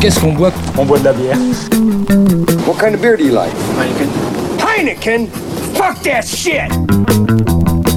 [0.00, 0.52] Qu'est-ce qu'on boit?
[0.76, 1.36] On boit de la bière.
[2.66, 3.52] What kind of beer do you like?
[4.60, 5.26] Heineken?
[5.74, 6.70] Fuck that shit!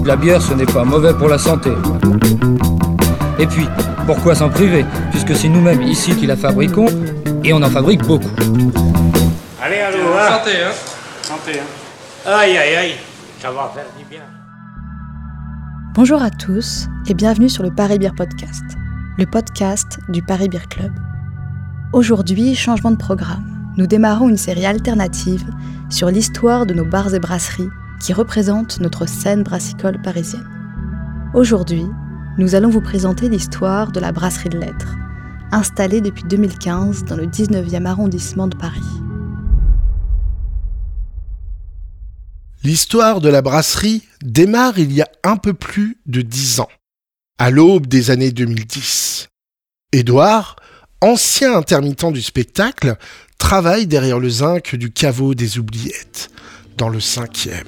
[0.05, 1.71] La bière, ce n'est pas mauvais pour la santé.
[3.37, 3.67] Et puis,
[4.07, 4.83] pourquoi s'en priver?
[5.11, 6.87] Puisque c'est nous-mêmes ici qui la fabriquons,
[7.43, 8.31] et on en fabrique beaucoup.
[9.61, 10.37] Allez, allô, hein?
[10.37, 10.71] Santé, hein?
[11.21, 12.95] Santé, hein Aïe, aïe, aïe,
[13.39, 14.21] ça va faire du bien.
[15.93, 18.63] Bonjour à tous et bienvenue sur le Paris Beer Podcast,
[19.17, 20.91] le podcast du Paris Beer Club.
[21.93, 23.73] Aujourd'hui, changement de programme.
[23.75, 25.43] Nous démarrons une série alternative
[25.89, 27.67] sur l'histoire de nos bars et brasseries
[27.99, 30.47] qui représentent notre scène brassicole parisienne.
[31.33, 31.85] Aujourd'hui,
[32.37, 34.95] nous allons vous présenter l'histoire de la brasserie de lettres,
[35.51, 38.79] installée depuis 2015 dans le 19e arrondissement de Paris.
[42.63, 46.69] L'histoire de la brasserie démarre il y a un peu plus de dix ans,
[47.37, 49.27] à l'aube des années 2010.
[49.91, 50.55] Édouard,
[51.01, 52.95] ancien intermittent du spectacle,
[53.37, 56.29] travaille derrière le zinc du caveau des oubliettes,
[56.77, 57.67] dans le cinquième.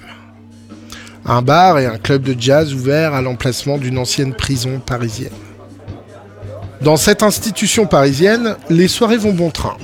[1.25, 5.31] Un bar et un club de jazz ouvert à l'emplacement d'une ancienne prison parisienne.
[6.81, 9.77] Dans cette institution parisienne, les soirées vont bon train.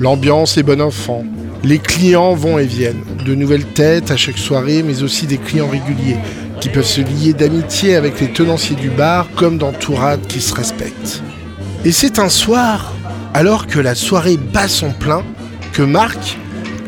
[0.00, 1.24] L'ambiance est bon enfant.
[1.62, 3.04] Les clients vont et viennent.
[3.24, 6.18] De nouvelles têtes à chaque soirée, mais aussi des clients réguliers
[6.60, 10.54] qui peuvent se lier d'amitié avec les tenanciers du bar comme dans Tourade qui se
[10.54, 11.22] respectent.
[11.82, 12.92] Et c'est un soir,
[13.32, 15.24] alors que la soirée bat son plein,
[15.72, 16.36] que Marc,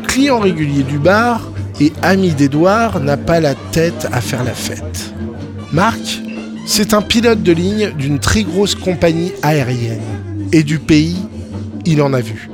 [0.07, 5.13] client régulier du bar et ami d'Edouard, n'a pas la tête à faire la fête.
[5.71, 6.21] Marc,
[6.67, 10.01] c'est un pilote de ligne d'une très grosse compagnie aérienne.
[10.51, 11.17] Et du pays,
[11.85, 12.51] il en a vu.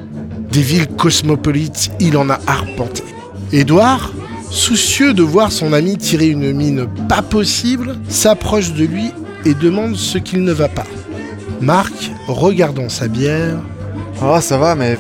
[0.49, 3.03] Des villes cosmopolites, il en a arpenté.
[3.51, 4.13] Édouard,
[4.49, 9.11] soucieux de voir son ami tirer une mine pas possible, s'approche de lui
[9.45, 10.85] et demande ce qu'il ne va pas.
[11.61, 13.57] Marc, regardant sa bière,
[14.21, 14.97] Oh, ça va, mais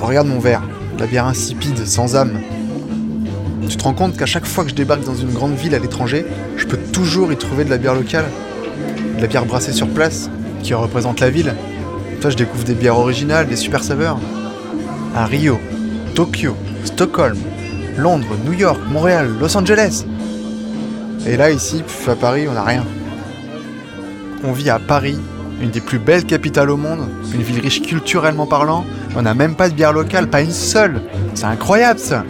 [0.00, 0.62] regarde mon verre.
[0.98, 2.40] La bière insipide, sans âme.
[3.68, 5.78] Tu te rends compte qu'à chaque fois que je débarque dans une grande ville à
[5.78, 8.26] l'étranger, je peux toujours y trouver de la bière locale
[9.16, 10.30] De la bière brassée sur place,
[10.62, 11.54] qui représente la ville.
[12.20, 14.18] Toi, je découvre des bières originales, des super saveurs.
[15.14, 15.58] À Rio,
[16.14, 17.38] Tokyo, Stockholm,
[17.96, 20.04] Londres, New York, Montréal, Los Angeles.
[21.26, 22.84] Et là, ici, à Paris, on n'a rien.
[24.44, 25.18] On vit à Paris,
[25.60, 28.84] une des plus belles capitales au monde, une ville riche culturellement parlant.
[29.16, 31.02] On n'a même pas de bière locale, pas une seule.
[31.34, 32.24] C'est incroyable ça.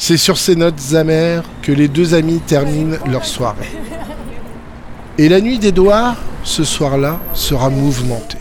[0.00, 3.70] c'est sur ces notes amères que les deux amis terminent leur soirée.
[5.18, 8.38] Et la nuit d'Édouard, ce soir-là, sera mouvementée.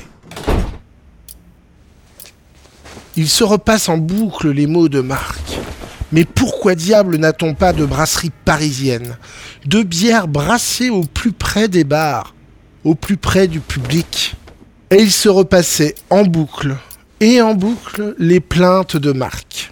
[3.17, 5.48] Il se repasse en boucle les mots de Marc.
[6.11, 9.17] Mais pourquoi diable n'a-t-on pas de brasserie parisienne
[9.65, 12.33] De bières brassées au plus près des bars,
[12.83, 14.35] au plus près du public?
[14.89, 16.75] Et il se repassait en boucle
[17.21, 19.71] et en boucle les plaintes de Marc.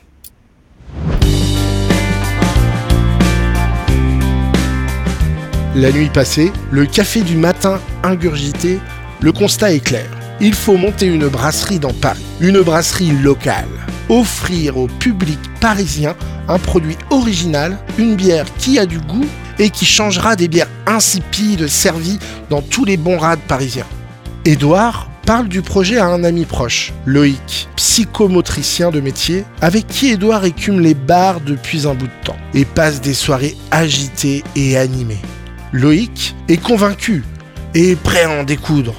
[5.75, 8.79] La nuit passée, le café du matin ingurgité,
[9.21, 10.07] le constat est clair.
[10.39, 13.65] Il faut monter une brasserie dans Paris, une brasserie locale.
[14.09, 16.15] Offrir au public parisien
[16.47, 19.25] un produit original, une bière qui a du goût
[19.59, 22.19] et qui changera des bières insipides servies
[22.49, 23.87] dans tous les bons rades parisiens.
[24.45, 30.45] Édouard parle du projet à un ami proche, Loïc, psychomotricien de métier, avec qui Édouard
[30.45, 35.19] écume les bars depuis un bout de temps et passe des soirées agitées et animées.
[35.73, 37.25] Loïc est convaincu
[37.75, 38.93] et prêt à en découdre.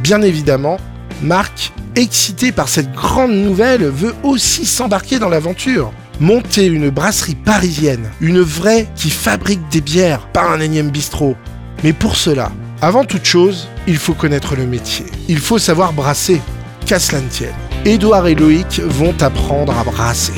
[0.00, 0.76] Bien évidemment,
[1.22, 5.92] Marc, excité par cette grande nouvelle, veut aussi s'embarquer dans l'aventure.
[6.18, 11.36] Monter une brasserie parisienne, une vraie qui fabrique des bières, pas un énième bistrot.
[11.82, 12.52] Mais pour cela,
[12.82, 15.06] avant toute chose, il faut connaître le métier.
[15.28, 16.40] Il faut savoir brasser,
[16.86, 17.54] qu'à cela ne tienne.
[17.84, 20.32] Édouard et Loïc vont apprendre à brasser.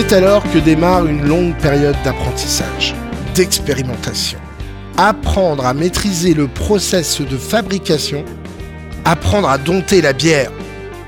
[0.00, 2.94] C'est alors que démarre une longue période d'apprentissage,
[3.34, 4.38] d'expérimentation.
[4.96, 8.24] Apprendre à maîtriser le process de fabrication
[9.04, 10.52] Apprendre à dompter la bière.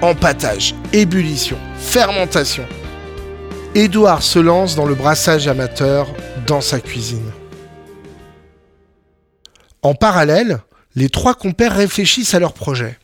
[0.02, 2.64] Empâtage, ébullition, fermentation.
[3.76, 6.08] Édouard se lance dans le brassage amateur
[6.48, 7.31] dans sa cuisine.
[9.82, 10.58] En parallèle,
[10.96, 12.98] les trois compères réfléchissent à leur projet.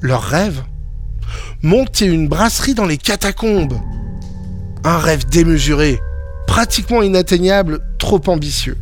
[0.00, 0.64] Leur rêve?
[1.62, 3.78] Monter une brasserie dans les catacombes.
[4.88, 6.00] Un rêve démesuré,
[6.46, 8.76] pratiquement inatteignable, trop ambitieux.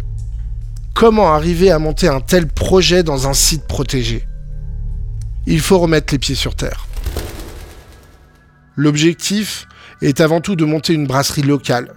[0.92, 4.26] Comment arriver à monter un tel projet dans un site protégé?
[5.46, 6.86] Il faut remettre les pieds sur terre.
[8.76, 9.66] L'objectif
[10.02, 11.94] est avant tout de monter une brasserie locale,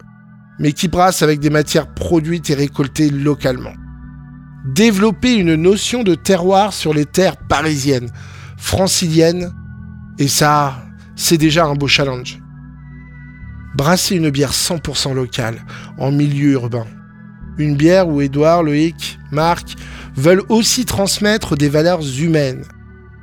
[0.57, 3.74] mais qui brasse avec des matières produites et récoltées localement.
[4.68, 8.09] Développer une notion de terroir sur les terres parisiennes,
[8.56, 9.51] franciliennes,
[10.18, 10.77] et ça,
[11.18, 12.39] c'est déjà un beau challenge.
[13.77, 15.59] Brasser une bière 100% locale,
[16.00, 16.88] en milieu urbain.
[17.59, 19.75] Une bière où Édouard, Loïc, Marc
[20.15, 22.63] veulent aussi transmettre des valeurs humaines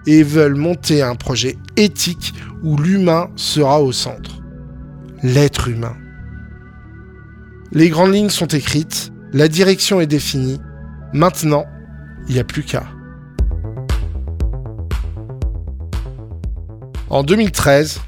[0.07, 4.43] et veulent monter un projet éthique où l'humain sera au centre.
[5.25, 5.97] L'être humain.
[7.73, 10.61] Les grandes lignes sont écrites, la direction est définie.
[11.13, 11.67] Maintenant,
[12.29, 12.85] il n'y a plus qu'à.
[17.11, 18.01] En 2013,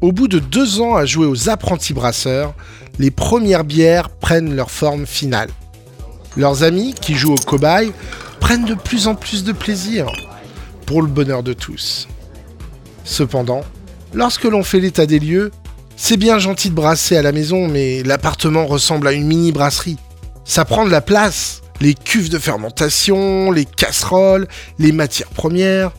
[0.00, 2.54] au bout de deux ans à jouer aux apprentis brasseurs,
[2.98, 5.50] les premières bières prennent leur forme finale.
[6.36, 7.92] Leurs amis, qui jouent au cobaye,
[8.40, 10.06] prennent de plus en plus de plaisir,
[10.84, 12.08] pour le bonheur de tous.
[13.04, 13.62] Cependant,
[14.12, 15.50] lorsque l'on fait l'état des lieux,
[15.96, 19.96] c'est bien gentil de brasser à la maison, mais l'appartement ressemble à une mini brasserie.
[20.44, 21.62] Ça prend de la place.
[21.80, 24.46] Les cuves de fermentation, les casseroles,
[24.78, 25.92] les matières premières.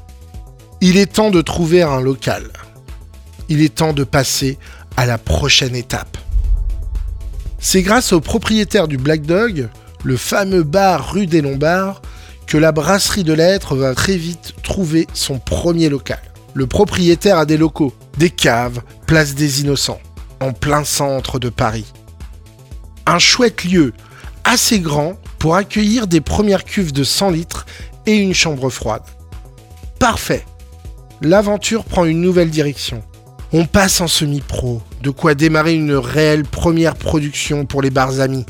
[0.82, 2.44] Il est temps de trouver un local.
[3.50, 4.58] Il est temps de passer
[4.96, 6.18] à la prochaine étape.
[7.60, 9.70] C'est grâce au propriétaire du Black Dog,
[10.04, 12.02] le fameux bar rue des Lombards,
[12.46, 16.22] que la brasserie de lettres va très vite trouver son premier local.
[16.54, 20.00] Le propriétaire a des locaux, des caves, place des Innocents,
[20.40, 21.94] en plein centre de Paris.
[23.06, 23.94] Un chouette lieu,
[24.44, 27.66] assez grand pour accueillir des premières cuves de 100 litres
[28.06, 29.04] et une chambre froide.
[30.00, 30.46] Parfait.
[31.22, 33.04] L'aventure prend une nouvelle direction.
[33.54, 38.46] On passe en semi-pro, de quoi démarrer une réelle première production pour les bars amis.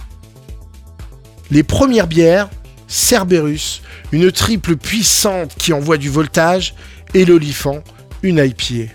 [1.51, 2.49] Les premières bières,
[2.87, 6.73] Cerberus, une triple puissante qui envoie du voltage,
[7.13, 7.83] et l'olifant,
[8.23, 8.91] une IPA.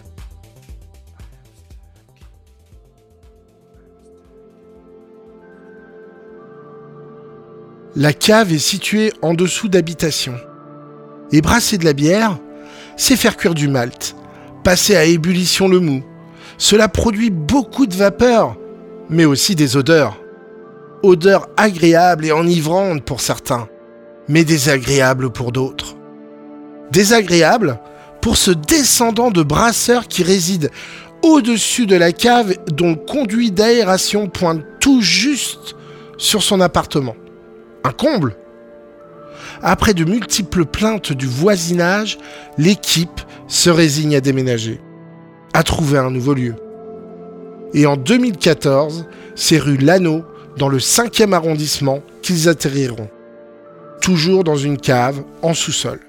[7.95, 10.35] La cave est située en dessous d'habitation.
[11.31, 12.39] Et brasser de la bière,
[12.97, 14.17] c'est faire cuire du malt,
[14.63, 16.03] passer à ébullition le mou.
[16.59, 18.57] Cela produit beaucoup de vapeur,
[19.09, 20.17] mais aussi des odeurs.
[21.03, 23.69] Odeurs agréables et enivrantes pour certains,
[24.29, 25.97] mais désagréables pour d'autres.
[26.91, 27.81] Désagréables
[28.21, 30.71] pour ce descendant de brasseur qui réside
[31.23, 35.75] au-dessus de la cave dont le conduit d'aération pointe tout juste
[36.19, 37.17] sur son appartement.
[37.85, 38.37] Un comble
[39.63, 42.19] Après de multiples plaintes du voisinage,
[42.59, 43.21] l'équipe
[43.53, 44.81] se résigne à déménager,
[45.53, 46.55] à trouver un nouveau lieu.
[47.75, 49.05] Et en 2014,
[49.35, 50.25] c'est rue Lano,
[50.57, 53.11] dans le 5e arrondissement, qu'ils atterriront.
[54.01, 56.01] Toujours dans une cave en sous-sol.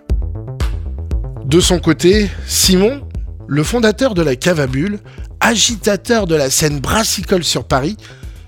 [1.44, 3.02] De son côté, Simon,
[3.46, 5.00] le fondateur de la cave à bulles,
[5.42, 7.98] agitateur de la scène brassicole sur Paris,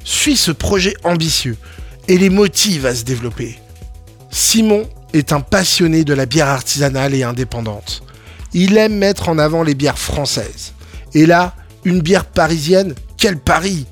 [0.06, 1.58] suit ce projet ambitieux
[2.08, 3.60] et les motive à se développer.
[4.32, 8.02] Simon est un passionné de la bière artisanale et indépendante.
[8.58, 10.72] Il aime mettre en avant les bières françaises.
[11.14, 13.86] Et là, une bière parisienne, quel pari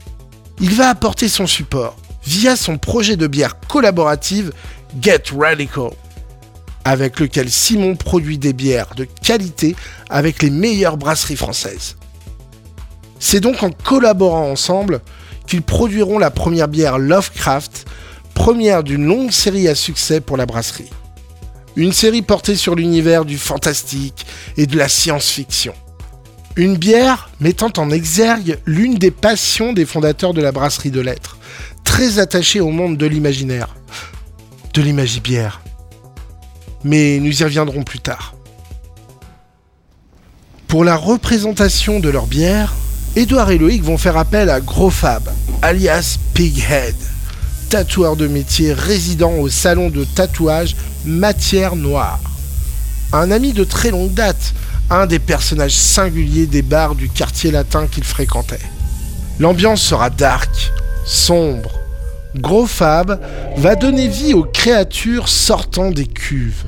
[0.62, 4.53] Il va apporter son support via son projet de bière collaborative
[5.01, 5.89] Get Radical,
[6.86, 9.75] avec lequel Simon produit des bières de qualité
[10.10, 11.98] avec les meilleures brasseries françaises.
[13.20, 15.01] C'est donc en collaborant ensemble
[15.46, 17.86] qu'ils produiront la première bière Lovecraft,
[18.34, 20.89] première d'une longue série à succès pour la brasserie.
[21.75, 24.25] Une série portée sur l'univers du fantastique
[24.58, 25.74] et de la science-fiction.
[26.56, 31.38] Une bière mettant en exergue l'une des passions des fondateurs de la brasserie de lettres,
[31.84, 33.75] très attachés au monde de l'imaginaire,
[34.75, 35.62] de l'imagibière.
[36.84, 38.36] Mais nous y reviendrons plus tard.
[40.68, 42.74] Pour la représentation de leur bière,
[43.15, 45.27] Edouard et Loïc vont faire appel à Gros Fab,
[45.63, 46.96] alias Pighead,
[47.70, 50.75] tatoueur de métier résident au salon de tatouage
[51.06, 52.22] Matière Noire.
[53.12, 54.54] Un ami de très longue date,
[54.90, 58.62] un des personnages singuliers des bars du quartier latin qu'il fréquentait.
[59.38, 60.72] L'ambiance sera dark,
[61.06, 61.72] sombre.
[62.36, 63.20] Gros Fab
[63.58, 66.64] va donner vie aux créatures sortant des cuves.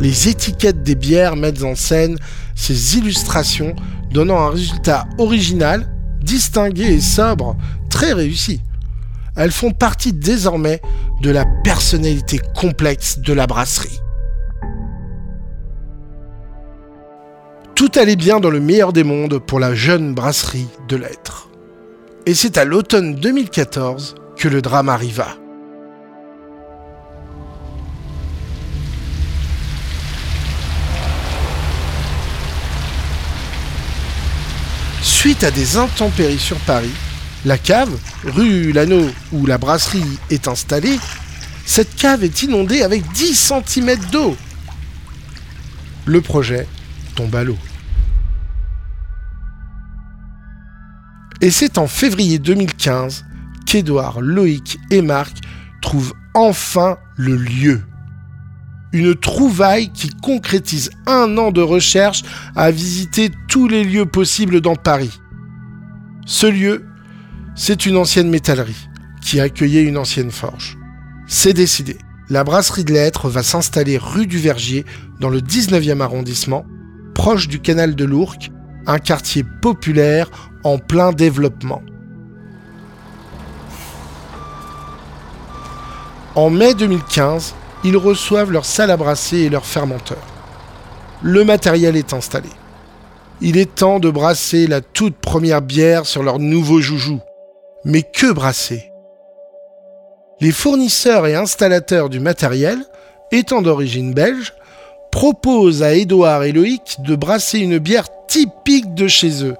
[0.00, 2.16] Les étiquettes des bières mettent en scène
[2.54, 3.76] ces illustrations,
[4.10, 5.86] donnant un résultat original,
[6.22, 7.54] distingué et sobre,
[7.90, 8.62] très réussi.
[9.38, 10.82] Elles font partie désormais
[11.22, 14.00] de la personnalité complexe de la brasserie.
[17.76, 21.50] Tout allait bien dans le meilleur des mondes pour la jeune brasserie de l'être.
[22.26, 25.28] Et c'est à l'automne 2014 que le drame arriva.
[35.00, 36.90] Suite à des intempéries sur Paris,
[37.44, 40.98] la cave, rue Lano où la brasserie est installée,
[41.64, 44.36] cette cave est inondée avec 10 cm d'eau.
[46.06, 46.66] Le projet
[47.14, 47.58] tombe à l'eau.
[51.40, 53.24] Et c'est en février 2015
[53.66, 55.36] qu'Edouard, Loïc et Marc
[55.82, 57.82] trouvent enfin le lieu.
[58.92, 62.22] Une trouvaille qui concrétise un an de recherche
[62.56, 65.20] à visiter tous les lieux possibles dans Paris.
[66.24, 66.87] Ce lieu,
[67.60, 68.88] c'est une ancienne métallerie
[69.20, 70.78] qui accueillait une ancienne forge.
[71.26, 71.98] C'est décidé.
[72.30, 74.86] La brasserie de lettres va s'installer rue du Vergier
[75.18, 76.64] dans le 19e arrondissement,
[77.14, 78.52] proche du canal de l'Ourcq,
[78.86, 80.30] un quartier populaire
[80.62, 81.82] en plein développement.
[86.36, 90.22] En mai 2015, ils reçoivent leur salle à brasser et leur fermenteur.
[91.22, 92.50] Le matériel est installé.
[93.40, 97.20] Il est temps de brasser la toute première bière sur leur nouveau joujou.
[97.84, 98.92] Mais que brasser
[100.40, 102.78] Les fournisseurs et installateurs du matériel,
[103.30, 104.54] étant d'origine belge,
[105.10, 109.56] proposent à Édouard et Loïc de brasser une bière typique de chez eux,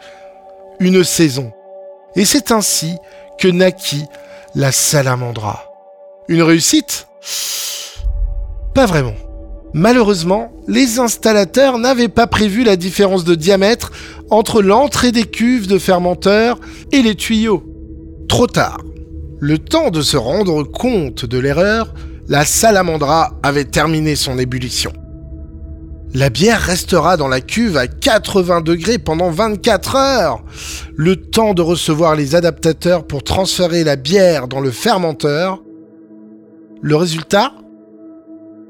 [0.81, 1.53] une saison.
[2.17, 2.97] Et c'est ainsi
[3.39, 4.05] que naquit
[4.55, 5.73] la salamandra.
[6.29, 7.07] Une réussite?
[8.75, 9.15] Pas vraiment.
[9.75, 13.93] Malheureusement, les installateurs n'avaient pas prévu la différence de diamètre
[14.31, 16.59] entre l'entrée des cuves de fermenteurs
[16.93, 17.65] et les tuyaux.
[18.29, 18.81] Trop tard.
[19.41, 21.95] Le temps de se rendre compte de l'erreur,
[22.29, 24.93] la salamandra avait terminé son ébullition.
[26.15, 30.45] La bière restera dans la cuve à 80 degrés pendant 24 heures.
[30.97, 35.63] Le temps de recevoir les adaptateurs pour transférer la bière dans le fermenteur.
[36.81, 37.53] Le résultat?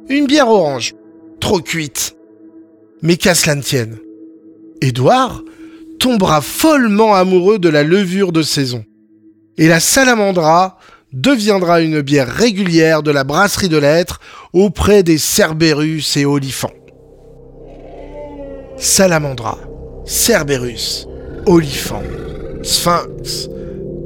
[0.09, 0.95] Une bière orange.
[1.41, 2.17] Trop cuite.
[3.03, 3.99] Mais qu'à cela ne tienne.
[4.81, 5.43] Édouard
[6.01, 8.85] tombera follement amoureux de la levure de saison.
[9.59, 10.79] Et la salamandra
[11.13, 14.21] deviendra une bière régulière de la brasserie de lettres
[14.53, 16.73] auprès des Cerberus et Olifants.
[18.77, 19.59] Salamandra,
[20.05, 21.09] Cerberus,
[21.47, 22.05] Oliphant,
[22.63, 23.49] Sphinx,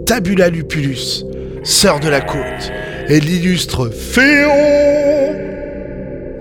[0.07, 1.25] Tabula lupulus,
[1.63, 2.73] sœur de la côte,
[3.09, 4.51] et l'illustre Féon.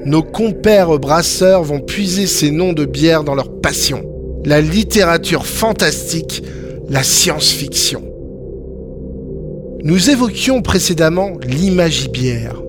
[0.05, 4.03] Nos compères brasseurs vont puiser ces noms de bières dans leur passion,
[4.45, 6.43] la littérature fantastique,
[6.89, 8.03] la science-fiction.
[9.83, 12.61] Nous évoquions précédemment l'imagibière.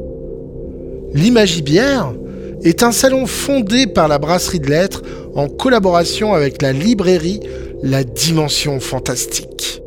[1.12, 2.14] L'imagibière
[2.62, 5.02] est un salon fondé par la brasserie de lettres
[5.34, 7.40] en collaboration avec la librairie
[7.82, 9.82] La Dimension Fantastique.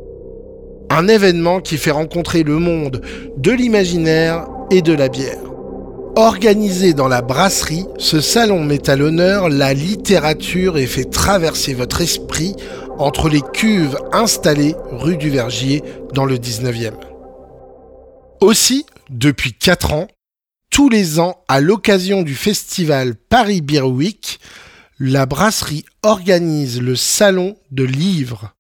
[0.92, 3.02] Un événement qui fait rencontrer le monde
[3.38, 5.40] de l'imaginaire et de la bière.
[6.18, 12.02] Organisé dans la brasserie, ce salon met à l'honneur la littérature et fait traverser votre
[12.02, 12.56] esprit
[13.00, 16.94] entre les cuves installées rue du Vergier dans le 19e.
[18.46, 20.08] Aussi, depuis 4 ans,
[20.70, 24.40] tous les ans, à l'occasion du festival Paris Beer Week,
[25.00, 28.54] la brasserie organise le salon de livres.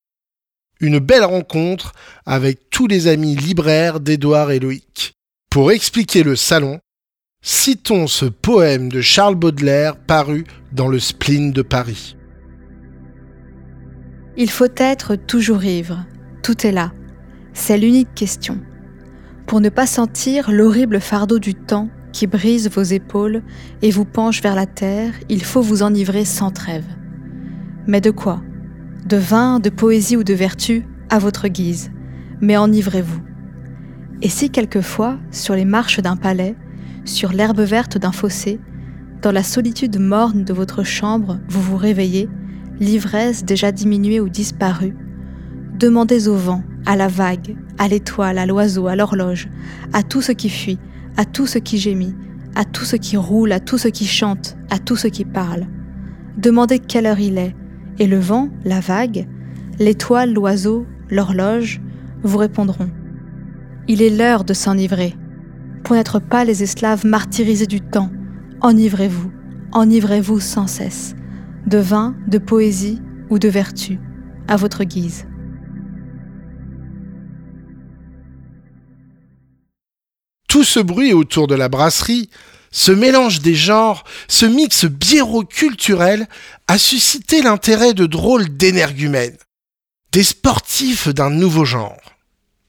[0.79, 1.93] Une belle rencontre
[2.25, 4.59] avec tous les amis libraires d'Édouard et.
[5.51, 6.79] Pour expliquer le salon,
[7.43, 12.15] citons ce poème de Charles Baudelaire paru dans le spleen de Paris.
[14.35, 16.03] Il faut être toujours ivre,
[16.41, 16.91] tout est là.
[17.53, 18.59] C'est l'unique question.
[19.45, 23.43] Pour ne pas sentir l'horrible fardeau du temps qui brise vos épaules
[23.83, 26.85] et vous penche vers la terre, il faut vous enivrer sans trêve.
[27.85, 28.41] Mais de quoi?
[29.05, 31.91] De vin, de poésie ou de vertu, à votre guise.
[32.41, 33.21] Mais enivrez-vous.
[34.23, 36.55] Et si quelquefois, sur les marches d'un palais,
[37.03, 38.59] sur l'herbe verte d'un fossé,
[39.21, 42.29] dans la solitude morne de votre chambre, vous vous réveillez,
[42.79, 44.95] l'ivresse déjà diminuée ou disparue,
[45.77, 49.49] demandez au vent, à la vague, à l'étoile, à l'oiseau, à l'horloge,
[49.93, 50.79] à tout ce qui fuit,
[51.17, 52.15] à tout ce qui gémit,
[52.55, 55.67] à tout ce qui roule, à tout ce qui chante, à tout ce qui parle.
[56.37, 57.55] Demandez quelle heure il est,
[57.99, 59.27] et le vent, la vague,
[59.79, 61.81] l'étoile, l'oiseau, l'horloge
[62.23, 62.89] vous répondront.
[63.87, 65.15] Il est l'heure de s'enivrer.
[65.83, 68.09] Pour n'être pas les esclaves martyrisés du temps,
[68.61, 69.31] enivrez-vous,
[69.71, 71.15] enivrez-vous sans cesse,
[71.67, 73.99] de vin, de poésie ou de vertu,
[74.47, 75.27] à votre guise.
[80.55, 82.29] Tout ce bruit autour de la brasserie,
[82.71, 86.29] ce mélange des genres, ce mix biéro-culturel
[86.69, 89.35] a suscité l'intérêt de drôles d'énergumènes,
[90.13, 91.99] des sportifs d'un nouveau genre.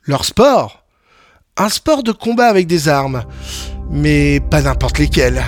[0.03, 0.85] Leur sport
[1.57, 3.25] Un sport de combat avec des armes,
[3.89, 5.45] mais pas n'importe lesquelles.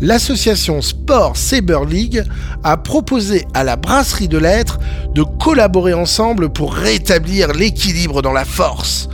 [0.00, 2.24] L'association Sport Saber League
[2.64, 4.78] a proposé à la brasserie de lettres
[5.14, 9.08] de collaborer ensemble pour rétablir l'équilibre dans la force.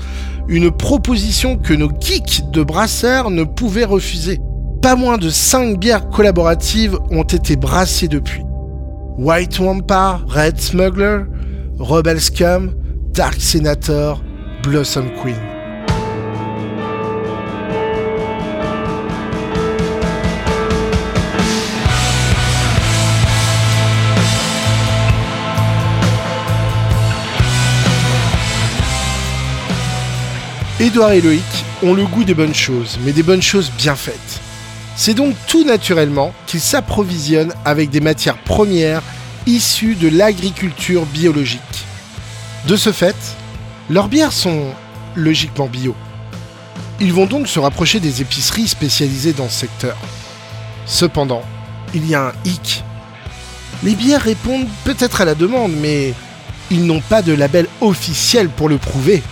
[0.49, 4.41] Une proposition que nos geeks de brasseurs ne pouvaient refuser.
[4.81, 8.43] Pas moins de 5 bières collaboratives ont été brassées depuis.
[9.19, 11.25] White Wampa, Red Smuggler,
[11.79, 12.75] Rebel Scum,
[13.13, 14.23] Dark Senator,
[14.63, 15.50] Blossom Queen.
[30.81, 31.43] Édouard et Loïc
[31.83, 34.41] ont le goût des bonnes choses, mais des bonnes choses bien faites.
[34.97, 39.03] C'est donc tout naturellement qu'ils s'approvisionnent avec des matières premières
[39.47, 41.61] issues de l'agriculture biologique.
[42.67, 43.15] De ce fait,
[43.91, 44.73] leurs bières sont
[45.17, 45.95] logiquement bio.
[46.99, 49.99] Ils vont donc se rapprocher des épiceries spécialisées dans ce secteur.
[50.87, 51.43] Cependant,
[51.93, 52.85] il y a un hic.
[53.83, 56.15] Les bières répondent peut-être à la demande, mais
[56.71, 59.23] ils n'ont pas de label officiel pour le prouver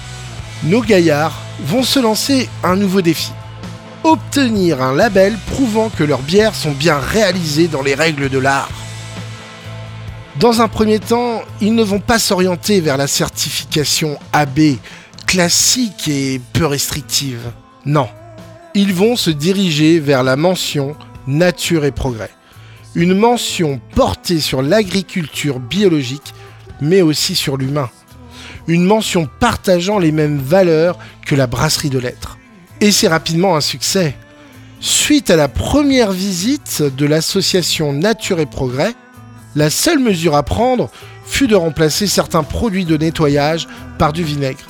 [0.64, 3.32] nos gaillards vont se lancer un nouveau défi.
[4.04, 8.70] Obtenir un label prouvant que leurs bières sont bien réalisées dans les règles de l'art.
[10.40, 14.76] Dans un premier temps, ils ne vont pas s'orienter vers la certification AB,
[15.26, 17.50] classique et peu restrictive.
[17.84, 18.08] Non,
[18.74, 20.96] ils vont se diriger vers la mention
[21.26, 22.30] Nature et Progrès.
[22.94, 26.34] Une mention portée sur l'agriculture biologique,
[26.80, 27.90] mais aussi sur l'humain
[28.68, 32.38] une mention partageant les mêmes valeurs que la brasserie de lettres.
[32.80, 34.14] Et c'est rapidement un succès.
[34.80, 38.94] Suite à la première visite de l'association Nature et Progrès,
[39.56, 40.90] la seule mesure à prendre
[41.26, 43.66] fut de remplacer certains produits de nettoyage
[43.98, 44.66] par du vinaigre.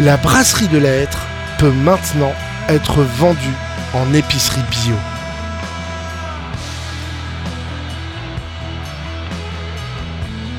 [0.00, 1.26] La brasserie de lettres
[1.58, 2.32] peut maintenant
[2.68, 3.56] être vendue
[3.94, 4.94] en épicerie bio.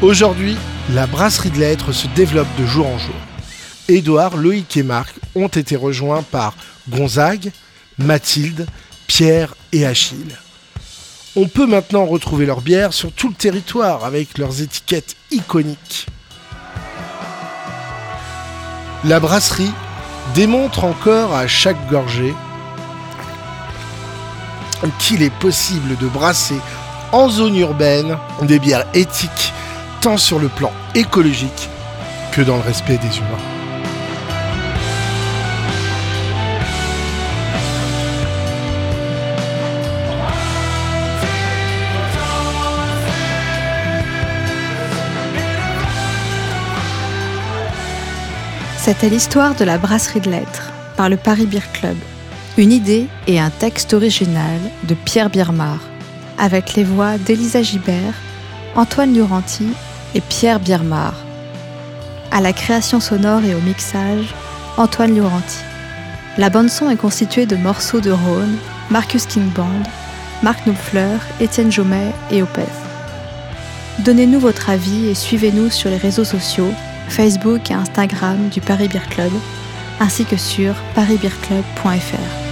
[0.01, 0.55] Aujourd'hui,
[0.91, 3.15] la brasserie de lettres se développe de jour en jour.
[3.89, 6.53] Édouard, Loïc et Marc ont été rejoints par
[6.87, 7.51] Gonzague,
[7.97, 8.65] Mathilde,
[9.07, 10.37] Pierre et Achille.
[11.35, 16.07] On peut maintenant retrouver leurs bières sur tout le territoire avec leurs étiquettes iconiques.
[19.03, 19.73] La brasserie
[20.33, 22.33] démontre encore à chaque gorgée
[24.97, 26.59] qu'il est possible de brasser
[27.11, 29.51] en zone urbaine des bières éthiques
[30.01, 31.69] tant sur le plan écologique
[32.31, 33.27] que dans le respect des humains.
[48.77, 51.97] C'était l'histoire de la brasserie de lettres par le Paris Beer Club.
[52.57, 55.79] Une idée et un texte original de Pierre Birmar,
[56.37, 58.15] avec les voix d'Elisa Gibert,
[58.75, 59.67] Antoine Duranti
[60.15, 61.13] et Pierre Birmar.
[62.31, 64.33] À la création sonore et au mixage,
[64.77, 65.57] Antoine Luranti.
[66.37, 68.57] La bande-son est constituée de morceaux de Rhône,
[68.89, 69.83] Marcus King Band,
[70.43, 72.69] Marc Knopfler, Étienne Jomet et Opeth.
[73.99, 76.71] Donnez-nous votre avis et suivez-nous sur les réseaux sociaux,
[77.09, 79.31] Facebook et Instagram du Paris Beer Club,
[79.99, 82.48] ainsi que sur parisbeerclub.fr.